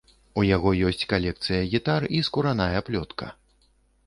У 0.41 0.45
яго 0.55 0.71
ёсць 0.87 1.05
калекцыя 1.11 1.61
гітар 1.75 2.09
і 2.21 2.23
скураная 2.31 2.85
плётка. 2.89 3.31